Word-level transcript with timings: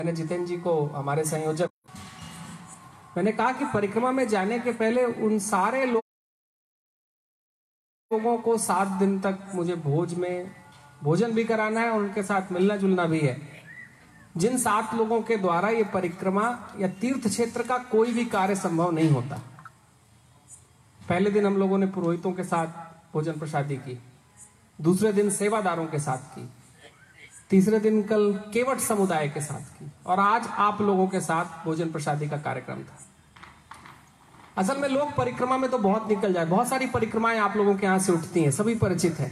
मैंने 0.00 0.12
जितेंद्र 0.12 0.46
जी 0.48 0.56
को, 0.56 0.72
हमारे 0.86 1.24
संयोजक, 1.24 1.70
मैंने 3.16 3.32
कहा 3.32 3.52
कि 3.52 3.64
परिक्रमा 3.64 4.10
में 4.12 4.26
जाने 4.28 4.58
के 4.58 4.72
पहले 4.72 5.04
उन 5.04 5.38
सारे 5.38 5.84
लोगों 5.86 6.06
को 8.38 8.56
सात 8.58 8.88
दिन 8.98 9.18
तक 9.20 9.38
मुझे 9.54 9.74
भोज 9.78 10.14
में 10.14 10.50
भोजन 11.02 11.32
भी 11.32 11.44
कराना 11.44 11.80
है 11.80 11.90
और 11.90 11.98
उनके 11.98 12.22
साथ 12.22 12.52
मिलना 12.52 12.76
जुलना 12.76 13.04
भी 13.06 13.18
है। 13.20 13.36
जिन 14.36 14.56
सात 14.58 14.94
लोगों 14.94 15.20
के 15.22 15.36
द्वारा 15.36 15.68
ये 15.68 15.84
परिक्रमा 15.94 16.44
या 16.78 16.88
तीर्थ 17.00 17.28
क्षेत्र 17.28 17.62
का 17.62 17.78
कोई 17.90 18.12
भी 18.12 18.24
कार्य 18.26 18.54
संभव 18.56 18.90
नहीं 18.90 19.10
होता, 19.10 19.40
पहले 21.00 21.30
दिन 21.30 21.46
हम 21.46 21.56
लोगों 21.56 21.78
ने 21.78 21.86
पुरोहितों 21.88 22.32
के 22.32 22.44
साथ 22.44 22.66
भोजन 23.12 23.38
प्रसादी 23.38 23.76
की, 23.78 23.98
दूसरे 24.78 25.12
दिन 25.12 25.30
सेवादारों 25.32 25.86
के 25.86 25.98
साथ 25.98 26.34
की। 26.34 26.48
तीसरे 27.50 27.78
दिन 27.80 28.02
कल 28.02 28.32
केवट 28.52 28.78
समुदाय 28.78 29.28
के 29.28 29.40
साथ 29.40 29.78
की 29.78 29.90
और 30.06 30.20
आज 30.20 30.46
आप 30.58 30.80
लोगों 30.80 31.06
के 31.06 31.20
साथ 31.20 31.64
भोजन 31.64 31.90
प्रसादी 31.92 32.28
का 32.28 32.36
कार्यक्रम 32.36 32.82
था। 32.82 32.98
असल 34.56 34.76
में 34.76 34.88
लोग 34.88 35.14
परिक्रमा 35.16 35.56
में 35.58 35.70
तो 35.70 35.78
बहुत 35.78 36.08
निकल 36.08 36.32
जाए, 36.32 36.44
बहुत 36.44 36.68
सारी 36.68 36.86
परिक्रमाएँ 36.86 37.38
आप 37.38 37.56
लोगों 37.56 37.74
के 37.74 37.86
यहाँ 37.86 37.98
से 37.98 38.12
उठती 38.12 38.42
हैं, 38.42 38.50
सभी 38.50 38.74
परिचित 38.74 39.18
हैं। 39.18 39.30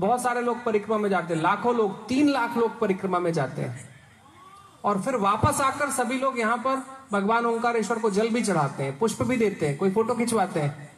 बहुत 0.00 0.22
सारे 0.22 0.40
लोग 0.40 0.64
परिक्रमा 0.64 0.98
में 0.98 1.08
जाते 1.10 1.34
हैं, 1.34 1.40
लाखों 1.42 1.76
लोग, 1.76 2.06
तीन 2.08 2.28
लाख 2.28 2.56
लोग 2.56 2.78
परिक्रमा 2.80 3.18
में 3.18 3.32
जाते 3.32 3.62
हैं। 3.62 3.88
और 4.84 5.00
फिर 5.02 5.16
वापस 5.16 5.60
आकर 5.60 5.90
सभी 5.90 6.18
लोग 6.18 6.38
यहाँ 6.38 6.56
पर 6.58 6.82
भगवान 7.12 7.46
ओंकारेश्वर 7.46 7.98
को 7.98 8.10
जल 8.10 8.28
भी 8.28 8.42
चढ़ाते 8.42 8.82
हैं, 8.82 8.98
पुष्प 8.98 9.22
भी 9.22 9.36
देते 9.36 9.66
हैं, 9.66 9.76
कोई 9.76 9.90
फ़ोटो 9.90 10.14
खिंचवाते 10.14 10.60
हैं। 10.60 10.97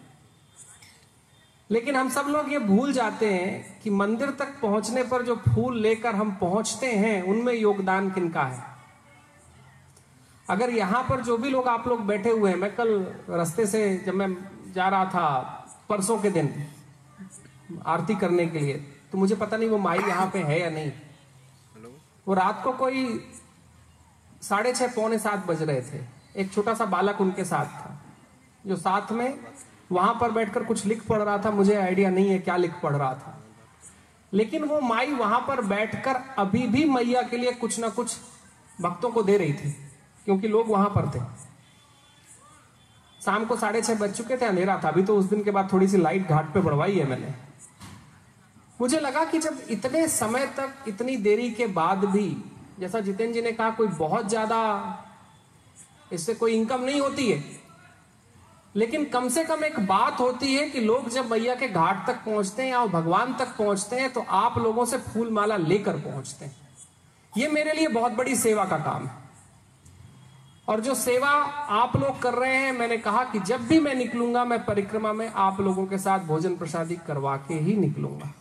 लेकिन 1.70 1.96
हम 1.96 2.08
सब 2.10 2.26
लोग 2.28 2.52
ये 2.52 2.58
भूल 2.58 2.92
जाते 2.92 3.32
हैं 3.32 3.80
कि 3.82 3.90
मंदिर 3.90 4.30
तक 4.30 4.54
पहुँचने 4.62 5.02
पर 5.02 5.22
जो 5.22 5.36
फूल 5.48 5.78
लेकर 5.80 6.14
हम 6.14 6.30
पहुँचते 6.36 6.86
हैं 6.86 7.22
उनमें 7.22 7.52
योगदान 7.54 8.10
किनका 8.10 8.42
है? 8.42 8.64
अगर 10.50 10.70
यहाँ 10.70 11.02
पर 11.10 11.20
जो 11.20 11.36
भी 11.38 11.50
लोग 11.50 11.68
आप 11.68 11.86
लोग 11.88 12.00
बैठे 12.06 12.30
हुए 12.30 12.50
हैं 12.50 12.56
मैं 12.58 12.74
कल 12.76 12.88
रास्ते 13.28 13.66
से 13.66 13.82
जब 14.06 14.14
मैं 14.14 14.36
जा 14.74 14.88
रहा 14.88 15.04
था 15.04 15.28
परसों 15.88 16.18
के 16.18 16.30
दिन 16.30 16.52
आरती 17.86 18.14
करने 18.14 18.46
के 18.46 18.58
लिए 18.58 18.74
तो 19.12 19.18
मुझे 19.18 19.34
पता 19.34 19.56
नहीं 19.56 19.68
वो 19.68 19.78
माई 19.78 19.98
यहाँ 19.98 20.26
पे 20.32 20.38
है 20.38 20.60
या 20.60 20.70
नहीं। 20.70 20.92
वो 22.28 22.34
रात 22.34 22.60
को 22.64 22.72
कोई 22.72 23.04
साढ़े 24.42 24.72
छह 24.72 24.86
पौने 24.86 25.18
सात 25.18 25.46
बज 25.46 25.62
रहे 25.62 25.80
थे। 25.82 26.04
एक 26.36 26.52
छोटा 26.52 26.74
सा 26.74 26.84
बालक 26.86 27.20
उनके 27.20 27.44
साथ 27.44 27.66
था 27.78 27.98
जो 28.66 28.76
साथ 28.76 29.12
में 29.12 29.38
वहाँ 29.90 30.16
पर 30.20 30.30
बैठकर 30.30 30.64
कुछ 30.64 30.84
लिख 30.86 31.06
पढ़ 31.06 31.18
रहा 31.18 31.38
था, 31.38 31.50
मुझे 31.50 31.74
आइडिया 31.76 32.10
नहीं 32.10 32.28
है 32.28 32.38
क्या 32.38 32.56
लिख 32.56 32.74
पढ़ 32.82 32.96
रहा 32.96 33.14
था। 33.14 33.36
लेकिन 34.32 34.64
वो 34.64 34.80
माई 34.80 35.12
वहाँ 35.12 35.40
पर 35.48 35.60
बैठकर 35.66 36.16
अभी 36.38 36.66
भी 36.68 36.84
मैया 36.86 37.22
के 37.22 37.36
लिए 37.36 37.52
कुछ 37.54 37.78
ना 37.78 37.88
कुछ 37.90 38.16
भक्तों 38.80 39.10
को 39.10 39.22
दे 39.22 39.36
रही 39.36 39.52
थी, 39.52 39.70
क्योंकि 40.26 40.48
लोग 40.48 40.68
वहाँ 40.68 40.88
पर 40.88 41.10
थे। 41.10 41.20
शाम 43.20 43.44
को 43.44 43.56
साढ़े 43.56 43.82
छह 43.82 43.94
बज 43.94 44.12
चुके 44.12 44.36
थे, 44.36 44.46
अंधेरा 44.46 44.80
था। 44.84 44.88
अभी 44.88 45.02
तो 45.02 45.16
उस 45.16 45.24
दिन 45.24 45.42
के 45.44 45.50
बाद 45.50 45.72
थोड़ी 45.72 45.88
सी 45.88 45.96
लाइट 45.96 46.28
घाट 46.28 46.52
पे 46.54 46.60
बढ़वाई 46.60 46.98
है 46.98 47.06
मैंने। 47.08 47.34
मुझे 48.80 49.00
लगा 49.00 49.24
कि 49.24 49.38
जब 49.38 49.58
इतने 49.70 50.06
समय 50.08 50.46
तक, 50.56 50.74
इतनी 50.88 51.16
देरी 51.18 51.50
के 51.50 51.66
बाद 51.68 52.04
भी, 52.04 52.28
जैसा 52.80 53.00
जितेंद्र 53.00 53.34
जी 53.34 53.42
ने 53.42 53.52
कहा, 53.52 53.70
कोई 53.70 53.86
बहुत 53.88 54.28
ज़्यादा, 54.28 54.60
इससे 56.12 56.34
कोई 56.34 56.54
इनकम 56.54 56.80
नहीं 56.80 57.00
होती 57.00 57.30
है। 57.30 57.42
लेकिन 58.76 59.04
कम 59.04 59.28
से 59.28 59.44
कम 59.44 59.64
एक 59.64 59.80
बात 59.80 60.20
होती 60.20 60.54
है 60.54 60.70
कि 60.70 60.80
लोग 60.80 61.08
जब 61.08 61.30
मैया 61.30 61.54
के 61.54 61.68
घाट 61.68 62.06
तक 62.06 62.14
पहुँचते 62.14 62.62
हैं 62.62 62.70
या 62.70 62.86
भगवान 62.86 63.34
तक 63.34 63.56
पहुँचते 63.56 63.96
हैं 63.96 64.12
तो 64.12 64.20
आप 64.20 64.58
लोगों 64.58 64.84
से 64.84 64.98
फूल 64.98 65.30
माला 65.30 65.56
लेकर 65.56 65.92
पहुँचते 65.92 66.44
हैं। 66.44 66.56
ये 67.38 67.48
मेरे 67.48 67.72
लिए 67.72 67.88
बहुत 67.88 68.12
बड़ी 68.12 68.36
सेवा 68.36 68.64
का 68.64 68.78
काम 68.78 69.06
है। 69.06 69.12
और 70.68 70.80
जो 70.80 70.94
सेवा 70.94 71.28
आप 71.28 71.96
लोग 71.96 72.22
कर 72.22 72.34
रहे 72.34 72.56
हैं, 72.56 72.72
मैंने 72.72 72.96
कहा 72.96 73.24
कि 73.24 73.38
जब 73.38 73.60
भी 73.60 73.80
मैं 73.80 73.94
निकलूँगा, 73.94 74.44
मैं 74.44 74.64
परिक्रमा 74.64 75.12
में 75.12 75.28
आप 75.28 75.60
लोगों 75.60 75.86
के 75.86 75.98
साथ 75.98 76.18
भोजन 76.18 76.56
प्रसादी 76.56 76.96
करवा 76.96 77.36
के 77.36 77.54
ही 77.54 77.76
निकलूँगा। 77.76 78.32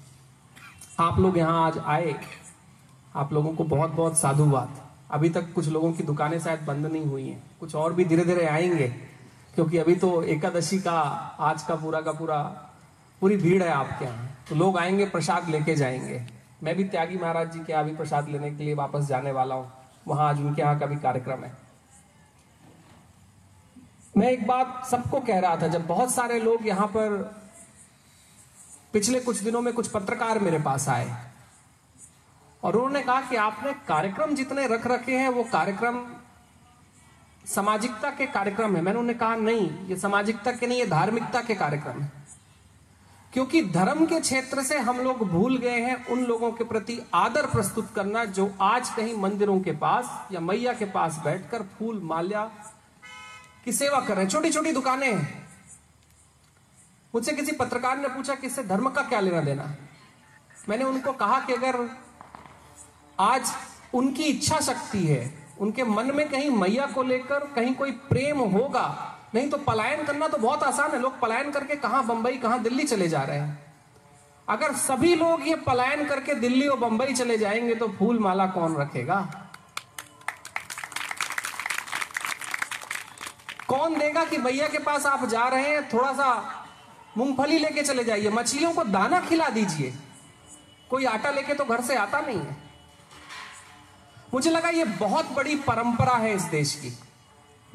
आप 1.00 1.20
लोग 1.20 1.38
यहाँ 1.38 1.68
आज 1.68 1.78
आए। 1.78 2.16
आप 3.16 3.34
लोगों 3.34 3.54
को 3.54 3.64
बहुत 3.64 3.92
बहुत 3.92 4.18
साधुवाद। 4.18 4.81
अभी 5.12 5.30
तक 5.30 5.54
कुछ 5.54 5.68
लोगों 5.68 5.94
की 5.94 6.04
दुकानें 6.04 6.40
शायद 6.40 6.59
बंद 6.59 6.86
नहीं 6.86 7.06
हुई 7.06 7.28
हैं। 7.28 7.44
कुछ 7.59 7.75
और 7.75 7.94
भी 7.94 8.06
धीरे 8.06 8.25
धीरे 8.25 8.46
आएँगे। 8.46 9.19
क्योंकि 9.59 9.78
अभी 9.78 9.96
तो 9.96 10.24
एकादशी 10.24 10.78
का, 10.80 10.92
आज 11.40 11.64
का 11.64 11.75
पूरा 11.75 12.02
का 12.02 12.12
पूरा, 12.12 12.38
पूरी 13.22 13.38
भीड़ 13.38 13.64
है 13.64 13.70
आपके 13.70 14.06
यहाँ। 14.06 14.38
तो 14.50 14.56
लोग 14.56 14.78
आएँगे, 14.78 15.06
प्रसाद 15.06 15.50
लेके 15.50 15.75
जाएँगे। 15.75 16.28
मैं 16.64 16.75
भी 16.75 16.84
त्यागी 16.84 17.18
महाराज 17.18 17.52
जी 17.52 17.59
के 17.59 17.74
यहाँ 17.74 17.84
प्रसाद 17.84 18.30
लेने 18.30 18.52
के 18.52 18.64
लिए 18.64 18.74
वापस 18.74 19.06
जाने 19.06 19.31
वाला 19.31 19.56
हूँ। 19.56 19.72
वहाँ 20.08 20.30
आज 20.30 20.40
उनके 20.40 20.62
यहाँ 20.62 20.80
का 20.80 20.86
भी 20.86 20.96
कार्यक्रम 20.96 21.44
है। 21.44 21.52
मैं 24.18 24.30
एक 24.31 24.48
बात 24.48 24.86
सबको 24.86 25.19
कह 25.19 25.40
रहा 25.40 25.56
था, 25.56 25.68
जब 25.68 25.88
बहुत 25.88 26.12
सारे 26.12 26.40
लोग 26.40 26.68
यहाँ 26.68 26.88
पर 26.88 27.36
पिछले 28.94 29.19
कुछ 29.19 29.40
दिनों 29.40 29.62
में 29.62 29.74
कुछ 29.74 29.88
पत्रकार 29.88 30.40
मेरे 30.40 30.59
पास 30.59 30.90
आए 30.90 31.18
और 32.64 32.75
उन्होंने 32.75 33.02
कहा 33.02 33.22
कि 33.22 33.36
आपने 33.36 33.74
कार्यक्रम 33.74 34.36
जितने 34.36 34.68
रख 34.68 34.88
रखे 34.88 35.18
हैं, 35.18 35.30
वो 35.30 35.44
कार्यक्रम 35.44 36.06
सामाजिकता 37.56 38.10
के 38.10 38.26
कार्यक्रम 38.28 38.76
है। 38.76 38.82
मैंने 38.82 39.00
उन्हें 39.00 39.18
कहा, 39.18 39.36
नहीं, 39.36 39.88
ये 39.88 39.96
सामाजिकता 39.96 40.52
के 40.52 40.68
नहीं, 40.68 40.80
ये 40.80 40.86
धार्मिकता 40.86 41.42
के 41.42 41.56
कार्यक्रम 41.56 42.02
है। 42.02 42.12
क्योंकि 43.34 43.66
धर्म 43.66 44.06
के 44.06 44.20
क्षेत्र 44.20 44.64
से 44.64 44.80
हम 44.80 44.98
लोग 44.98 45.28
भूल 45.28 45.58
गए 45.58 45.80
हैं 45.82 46.06
उन 46.06 46.24
लोगों 46.24 46.52
के 46.52 46.64
प्रति 46.64 47.02
आदर 47.14 47.46
प्रस्तुत 47.46 47.94
करना 47.96 48.26
जो 48.26 48.56
आज 48.62 48.90
कहीं 48.90 49.18
मंदिरों 49.18 49.62
के 49.62 49.72
पास 49.72 50.28
या 50.32 50.40
मैया 50.40 50.74
के 50.74 50.86
पास 50.86 51.22
बैठकर 51.24 51.64
फूल, 51.64 52.00
माल्या 52.04 52.52
की 53.66 53.74
सेवा 53.74 54.00
कर 54.00 54.14
रहे 54.14 54.24
हैं। 54.24 54.31
छोटी 54.31 54.50
छोटी 54.50 54.72
दुकानें 54.72 55.16
हैं। 55.16 55.50
मुझसे 57.16 57.31
किसी 57.31 57.52
पत्रकार 57.52 57.98
ने 57.98 58.08
पूछा 58.08 58.36
कि 58.36 58.48
इससे 58.48 58.64
धर्म 58.64 58.90
का 58.90 59.02
क्या 59.02 59.20
लेना 59.20 59.42
देना? 59.42 59.76
मैंने 60.70 60.84
उनको 60.84 61.12
कहा 61.12 61.40
कि 61.40 61.54
अगर 61.54 61.90
आज 63.20 63.52
उनकी 63.94 64.24
इच्छा 64.24 64.60
शक्ति 64.60 65.08
है 65.08 65.39
उनके 65.59 65.84
मन 65.84 66.16
में 66.16 66.30
कहीं 66.30 66.50
मैया 66.50 66.86
को 66.86 67.03
लेकर 67.03 67.40
कहीं 67.40 67.74
कोई 67.75 67.92
प्रेम 67.92 68.40
होगा? 68.40 69.16
नहीं 69.36 69.50
तो 69.50 69.58
पलायन 69.58 70.03
करना 70.03 70.28
तो 70.28 70.38
बहुत 70.38 70.64
आसान 70.64 70.92
है। 70.92 71.00
लोग 71.00 71.20
पलायन 71.20 71.52
करके 71.52 71.75
कहा 71.75 72.02
बंबई, 72.02 72.38
कहाँ 72.38 72.59
दिल्ली 72.64 72.84
चले 72.84 73.08
जा 73.08 73.24
रहे 73.24 73.38
हैं। 73.38 73.75
अगर 74.50 74.74
सभी 74.74 75.16
लोग 75.16 75.48
ये 75.48 75.56
पलायन 75.56 76.06
करके 76.06 76.34
दिल्ली 76.34 76.68
और 76.68 76.80
बंबई 76.80 77.14
चले 77.14 77.38
जाएँगे 77.38 77.75
तो 77.75 77.88
फूल 77.88 78.19
माला 78.19 78.46
कौन 78.46 78.78
रखेगा? 78.78 79.46
कौन 83.68 84.00
देगा 84.00 84.25
कि 84.25 84.38
भैया 84.38 84.68
के 84.68 84.78
पास 84.78 85.06
आप 85.06 85.25
जा 85.25 85.48
रहे 85.48 85.69
हैं 85.69 85.90
थोड़ा 85.90 86.14
सा 86.14 86.66
मूंगफली 87.18 87.59
लेके 87.59 87.84
चले 87.84 88.03
जाइए। 88.03 88.30
मछलियों 88.30 88.74
को 88.74 88.84
दाना 88.84 89.19
खिला 89.19 89.50
दीजिए। 89.50 89.94
कोई 90.90 91.06
आटा 91.06 91.31
लेके 91.31 91.53
तो 91.53 91.66
घर 91.66 91.81
से 91.81 91.96
आता 91.96 92.19
नहीं 92.19 92.40
है। 92.40 92.69
मुझे 94.34 94.50
लगा 94.50 94.70
ये 94.70 94.84
बहुत 94.84 95.32
बड़ी 95.32 95.56
परंपरा 95.58 96.14
है 96.14 96.34
इस 96.36 96.44
देश 96.44 96.74
की। 96.76 96.98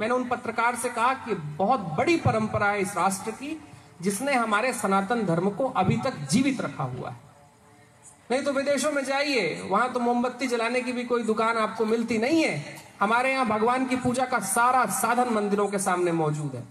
मैंने 0.00 0.14
उन 0.14 0.24
पत्रकार 0.24 0.76
से 0.76 0.88
कहा 0.88 1.12
कि 1.14 1.34
बहुत 1.34 1.80
बड़ी 1.98 2.16
परंपरा 2.16 2.66
है 2.66 2.80
इस 2.80 2.96
राष्ट्र 2.96 3.30
की, 3.30 3.60
जिसने 4.02 4.34
हमारे 4.34 4.72
सनातन 4.72 5.24
धर्म 5.26 5.50
को 5.50 5.68
अभी 5.68 5.96
तक 5.96 6.16
जीवित 6.30 6.60
रखा 6.60 6.84
हुआ 6.84 7.10
है। 7.10 7.16
नहीं 8.30 8.42
तो 8.42 8.52
विदेशों 8.52 8.92
में 8.92 9.04
जाइए, 9.04 9.68
वहाँ 9.70 9.92
तो 9.92 10.00
मोमबत्ती 10.00 10.46
जलाने 10.46 10.80
की 10.80 10.92
भी 10.92 11.04
कोई 11.04 11.22
दुकान 11.22 11.56
आपको 11.56 11.84
मिलती 11.84 12.18
नहीं 12.18 12.42
है। 12.42 12.82
हमारे 13.00 13.32
यहाँ 13.32 13.46
भगवान 13.46 13.86
की 13.86 13.96
पूजा 13.96 14.24
का 14.24 14.38
सारा 14.38 14.84
साधन 14.92 15.32
मंदिरों 15.34 15.66
के 15.68 15.78
सामने 15.78 16.12
मौजूद 16.12 16.54
है। 16.54 16.64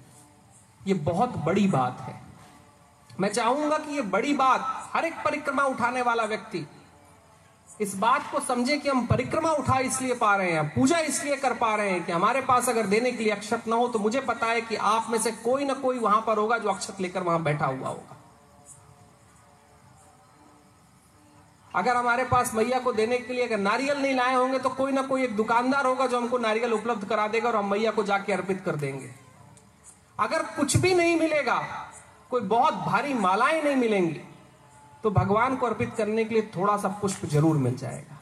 ये 0.87 0.93
बहुत 0.93 1.37
बड़ी 1.37 1.67
बात 1.67 2.01
है। 2.01 2.21
मैं 3.19 3.29
चाहूँगा 3.29 3.77
कि 3.77 3.95
ये 3.95 4.01
बड़ी 4.01 4.33
बात 4.33 4.89
हर 4.93 5.05
एक 5.05 5.13
परिक्रमा 5.25 5.63
उठाने 5.63 6.01
वाला 6.01 6.23
व्यक्ति 6.23 6.65
इस 7.81 7.95
बात 7.95 8.31
को 8.31 8.39
समझे 8.39 8.77
कि 8.77 8.89
हम 8.89 9.05
परिक्रमा 9.05 9.51
उठा 9.51 9.77
इसलिए 9.79 10.15
पा 10.15 10.35
रहे 10.35 10.51
हैं, 10.51 10.67
पूजा 10.69 10.97
इसलिए 10.99 11.35
कर 11.35 11.53
पा 11.53 11.75
रहे 11.75 11.89
हैं 11.89 12.05
कि 12.05 12.11
हमारे 12.11 12.41
पास 12.41 12.69
अगर 12.69 12.87
देने 12.87 13.11
के 13.11 13.23
लिए 13.23 13.31
अक्षत 13.33 13.67
ना 13.67 13.75
हो 13.75 13.87
तो 13.87 13.99
मुझे 13.99 14.19
पता 14.21 14.47
है 14.47 14.61
कि 14.61 14.75
आप 14.75 15.07
में 15.09 15.17
से 15.19 15.31
कोई 15.43 15.65
ना 15.65 15.73
कोई 15.73 15.99
वहाँ 15.99 16.21
पर 16.27 16.37
होगा 16.37 16.57
जो 16.57 16.69
अक्षत 16.69 17.01
लेकर 17.01 17.23
वहाँ 17.23 17.43
बैठा 17.43 17.65
हुआ 17.65 17.87
होगा। 17.87 18.17
अगर 21.71 21.95
हमारे 21.95 22.23
पास 22.23 22.53
मैया 22.55 22.79
को 22.79 22.93
देने 22.93 23.17
के 23.17 23.33
लिए 23.33 23.45
अगर 23.45 23.57
नारियल 23.57 24.01
नहीं 24.01 24.15
लाए 24.15 24.35
होंगे 24.35 24.59
तो 24.59 24.69
कोई 24.69 24.91
ना 24.91 25.01
कोई 25.01 25.23
एक 25.23 25.35
दुकानदार 25.35 25.85
होगा 25.85 26.07
जो 26.07 26.17
हमको 26.17 26.37
नारियल 26.37 26.73
उपलब्ध 26.73 27.07
करा 27.09 27.27
देगा 27.27 27.49
और 27.49 27.55
हम 27.55 27.71
मैया 27.71 27.91
को 27.91 28.03
जाके 28.03 28.33
अर्पित 28.33 28.61
कर 28.65 28.75
देंगे। 28.75 29.09
अगर 30.19 30.43
कुछ 30.57 30.77
भी 30.77 30.93
नहीं 30.95 31.15
मिलेगा, 31.19 31.57
कोई 32.29 32.41
बहुत 32.41 32.73
भारी 32.75 33.13
मालाएँ 33.13 33.61
नहीं 33.63 33.75
मिलेंगी 33.75 34.21
तो 35.03 35.11
भगवान 35.11 35.55
को 35.55 35.65
अर्पित 35.65 35.93
करने 35.93 36.23
के 36.25 36.33
लिए 36.33 36.49
थोड़ा 36.55 36.77
सा 36.77 36.87
पुष्प 37.01 37.25
ज़रूर 37.25 37.57
मिल 37.57 37.75
जाएगा। 37.77 38.19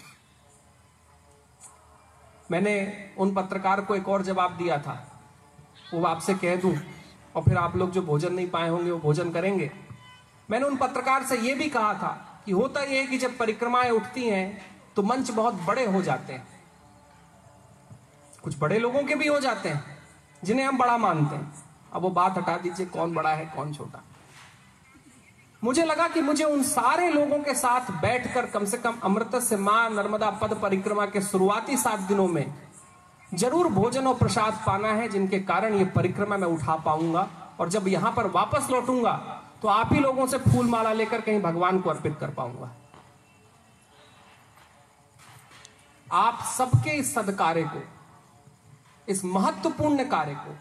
मैंने 2.52 2.74
उन 3.18 3.34
पत्रकार 3.34 3.82
को 3.82 3.96
एक 3.96 4.08
और 4.10 4.24
जवाब 4.24 4.58
दिया 4.58 4.78
था। 4.78 4.96
वो 5.94 6.04
आपसे 6.06 6.34
कह 6.34 6.56
दूँ, 6.56 6.76
और 7.36 7.44
फिर 7.44 7.58
आप 7.58 7.76
लोग 7.76 7.92
जो 7.92 8.02
भोजन 8.02 8.34
नहीं 8.34 8.50
पाए 8.50 8.70
होंगे, 8.70 8.92
वो 8.92 9.00
भोजन 9.00 9.32
करेंगे। 9.32 9.72
मैंने 10.50 10.66
उन 10.66 10.78
पत्रकार 10.78 11.24
से 11.24 11.38
ये 11.38 11.54
भी 11.54 11.70
कहा 11.70 11.94
था 11.94 12.42
कि 12.46 12.52
होता 12.52 12.82
यह 12.82 13.00
है 13.00 13.06
कि 13.08 13.18
जब 13.18 13.38
परिक्रमाएँ 13.38 13.90
उठती 13.92 14.30
हैं 14.30 14.62
तो 14.96 15.04
मंच 15.04 15.32
बहुत 15.32 15.62
बड़े 15.68 15.86
हो 15.86 16.02
जाते 16.02 16.34
हैं। 16.34 16.48
कुछ 18.44 18.58
बड़े 18.60 18.80
लोगों 18.80 19.04
के 19.04 19.16
भी 19.16 19.28
हो 19.28 19.40
जाते 19.40 19.70
हैं, 19.70 19.84
जिन्हें 20.44 20.66
हम 20.66 20.78
बड़ा 20.78 20.98
मानते 20.98 21.36
हैं। 21.36 21.54
अब 21.94 22.02
वो 22.02 22.10
बात 22.12 22.38
हटा 22.38 22.58
दीजिए, 22.58 22.86
कौन 22.88 23.14
बड़ा 23.14 23.30
है, 23.30 23.46
कौन 23.56 23.74
छोटा। 23.74 24.04
मुझे 25.62 25.84
लगा 25.86 26.08
कि 26.08 26.22
मुझे 26.22 26.44
उन 26.44 26.64
सारे 26.64 27.10
लोगों 27.12 27.38
के 27.40 27.54
साथ 27.54 27.92
बैठकर 28.02 28.46
कम 28.46 28.66
से 28.66 28.78
कम 28.78 28.96
अमृत 29.04 29.36
से 29.44 29.58
माँ 29.58 29.90
नर्मदा 29.90 30.30
पद 30.42 30.54
परिक्रमा 30.62 31.06
के 31.06 31.22
शुरुआती 31.22 31.78
सात 31.78 32.00
दिनों 32.08 32.28
में 32.28 32.54
ज़रूर 33.32 33.68
भोजन 33.70 34.08
और 34.08 34.16
प्रसाद 34.16 34.54
पाना 34.66 34.88
है, 34.88 35.08
जिनके 35.10 35.40
कारण 35.42 35.76
ये 35.76 35.86
परिक्रमा 35.92 36.38
मैं 36.38 36.48
उठा 36.48 36.76
पाऊँगा। 36.86 37.28
और 37.60 37.70
जब 37.70 37.88
यहाँ 37.88 38.12
पर 38.12 38.28
वापस 38.30 38.68
लौटूँगा 38.72 39.14
तो 39.62 39.68
आप 39.68 39.94
ही 39.94 40.00
लोगों 40.00 40.26
से 40.28 40.38
फूल 40.40 40.66
माला 40.70 40.94
लेकर 40.94 41.22
कहीं 41.22 41.42
भगवान 41.42 41.80
को 41.82 41.90
अर्पित 41.90 42.18
कर 42.20 42.30
पाऊँगा। 42.32 42.72
आप 46.08 46.40
सबके 46.50 46.92
इस 46.92 47.14
सदकार्य 47.16 47.64
को, 47.66 47.82
इस 49.08 49.24
महत्वपूर्ण 49.26 50.04
कार्य 50.10 50.34
को 50.36 50.56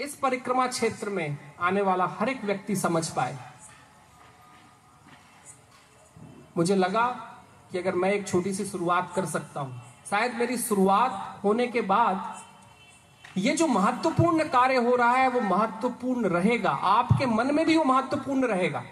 इस 0.00 0.14
परिक्रमा 0.14 0.66
क्षेत्र 0.66 1.08
में 1.08 1.38
आने 1.60 1.80
वाला 1.80 2.06
हर 2.06 2.28
एक 2.28 2.44
व्यक्ति 2.44 2.76
समझ 2.76 3.08
पाए। 3.08 3.36
मुझे 6.56 6.74
लगा 6.74 7.06
कि 7.72 7.78
अगर 7.78 7.94
मैं 7.94 8.12
एक 8.12 8.28
छोटी 8.28 8.54
सी 8.54 8.64
शुरुआत 8.64 9.12
कर 9.16 9.26
सकता 9.26 9.60
हूँ, 9.60 9.82
शायद 10.10 10.34
मेरी 10.34 10.56
शुरुआत 10.56 11.40
होने 11.44 11.66
के 11.66 11.80
बाद 11.80 12.44
ये 13.36 13.56
जो 13.56 13.66
महत्वपूर्ण 13.66 14.44
कार्य 14.44 14.76
हो 14.76 14.96
रहा 14.96 15.16
है, 15.16 15.28
वो 15.28 15.40
महत्वपूर्ण 15.40 16.28
रहेगा। 16.28 16.70
आपके 16.70 17.26
मन 17.26 17.54
में 17.54 17.66
भी 17.66 17.76
वो 17.76 17.84
महत्वपूर्ण 17.84 18.44
रहेगा। 18.44 18.84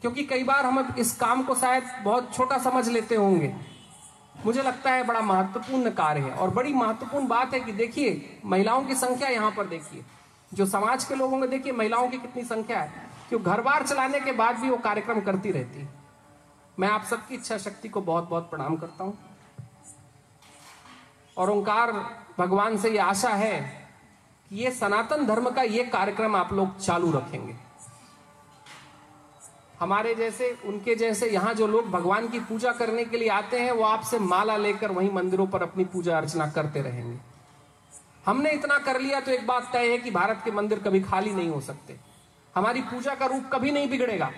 क्योंकि 0.00 0.24
कई 0.24 0.44
बार 0.44 0.66
हम 0.66 0.94
इस 0.98 1.16
काम 1.16 1.42
को 1.42 1.54
शायद 1.54 1.84
बहुत 2.02 2.34
छोटा 2.34 2.58
समझ 2.58 2.88
लेते 2.88 3.14
होंगे। 3.14 3.71
मुझे 4.46 4.62
लगता 4.62 4.90
है 4.90 5.04
बड़ा 5.04 5.20
महत्वपूर्ण 5.20 5.90
कार्य 5.90 6.20
है। 6.20 6.30
और 6.30 6.50
बड़ी 6.50 6.72
महत्वपूर्ण 6.72 7.26
बात 7.26 7.54
है 7.54 7.60
कि 7.60 7.72
देखिए, 7.72 8.40
महिलाओं 8.44 8.84
की 8.84 8.94
संख्या 8.94 9.28
यहाँ 9.28 9.50
पर 9.50 9.66
देखिए। 9.66 10.04
जो 10.54 10.66
समाज 10.66 11.04
के 11.04 11.14
लोगों 11.14 11.40
को 11.40 11.46
देखिए, 11.46 11.72
महिलाओं 11.72 12.08
की 12.08 12.18
कितनी 12.18 12.44
संख्या 12.44 12.80
है। 12.80 13.12
कि 13.30 13.38
घर 13.38 13.60
बार 13.60 13.86
चलाने 13.86 14.20
के 14.20 14.32
बाद 14.32 14.56
भी 14.56 14.70
वो 14.70 14.76
कार्यक्रम 14.76 15.20
करती 15.20 15.50
रहती 15.50 15.80
है। 15.80 15.88
मैं 16.78 16.88
आप 16.88 17.04
सबकी 17.04 17.34
इच्छा 17.34 17.58
शक्ति 17.58 17.88
को 17.88 18.00
बहुत 18.00 18.28
बहुत 18.28 18.50
प्रणाम 18.50 18.76
करता 18.76 19.04
हूँ। 19.04 19.18
और 21.38 21.50
ओंकार 21.50 21.92
भगवान 22.38 22.76
से 22.78 22.90
ये 22.90 22.98
आशा 22.98 23.30
है 23.30 23.88
कि 24.48 24.56
ये 24.56 24.70
सनातन 24.70 25.26
धर्म 25.26 25.50
का 25.50 25.62
ये 25.62 25.84
कार्यक्रम 25.84 26.36
आप 26.36 26.52
लोग 26.52 26.78
चालू 26.78 27.12
रखेंगे। 27.12 27.71
हमारे 29.82 30.14
जैसे, 30.14 30.58
उनके 30.64 30.94
जैसे, 30.94 31.28
यहाँ 31.30 31.54
जो 31.54 31.66
लोग 31.66 31.90
भगवान 31.90 32.28
की 32.28 32.40
पूजा 32.40 32.72
करने 32.72 33.04
के 33.04 33.16
लिए 33.16 33.28
आते 33.28 33.60
हैं, 33.60 33.72
वो 33.72 33.84
आपसे 33.84 34.18
माला 34.18 34.56
लेकर 34.56 34.90
वहीं 34.90 35.10
मंदिरों 35.10 35.46
पर 35.46 35.62
अपनी 35.62 35.84
पूजा 35.84 36.16
अर्चना 36.16 36.46
करते 36.46 36.82
रहेंगे। 36.82 37.18
हमने 38.26 38.50
इतना 38.50 38.78
कर 38.78 39.00
लिया 39.00 39.20
तो 39.20 39.30
एक 39.30 39.46
बात 39.46 39.72
तय 39.72 39.90
है 39.90 39.98
कि 39.98 40.10
भारत 40.10 40.42
के 40.44 40.50
मंदिर 40.50 40.78
कभी 40.78 41.00
खाली 41.00 41.32
नहीं 41.32 41.48
हो 41.48 41.60
सकते। 41.60 41.96
हमारी 42.54 42.80
पूजा 42.82 43.14
का 43.14 43.26
रूप 43.26 43.50
कभी 43.52 43.70
नहीं 43.70 43.88
बिगड़ेगा। 43.88 44.30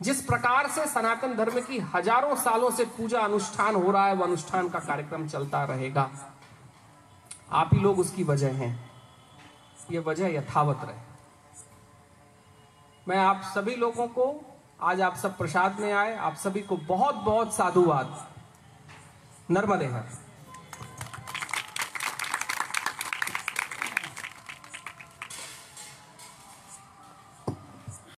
जिस 0.00 0.22
प्रकार 0.22 0.68
से 0.68 0.86
सनातन 0.86 1.36
धर्म 1.36 1.60
की 1.60 1.78
हज़ारों 1.78 2.34
सालों 2.34 2.70
से 2.70 2.84
पूजा 2.84 3.20
अनुष्ठान 3.20 3.74
हो 3.74 3.90
रहा 3.90 4.06
है 4.06 4.14
वह 4.14 4.26
अनुष्ठान 4.26 4.68
का 4.68 4.78
कार्यक्रम 4.78 5.28
चलता 5.28 5.64
रहेगा। 5.64 6.10
आप 7.52 7.70
ही 7.72 7.80
लोग 7.80 7.98
उसकी 7.98 8.24
वजह 8.24 8.52
हैं। 8.52 8.90
यह 9.90 10.00
वजह 10.00 10.26
यथावत 10.26 10.80
रहे। 10.84 11.11
मैं 13.08 13.16
आप 13.16 13.40
सभी 13.54 13.74
लोगों 13.76 14.06
को 14.08 14.24
आज 14.82 15.00
आप 15.00 15.16
सब 15.16 15.36
प्रसाद 15.38 15.80
में 15.80 15.92
आए, 15.92 16.16
आप 16.16 16.34
सभी 16.34 16.60
को 16.60 16.76
बहुत 16.76 17.14
बहुत 17.14 17.54
साधुवाद। 17.54 18.28
नर्मदे 19.50 19.86
हर 19.86 20.04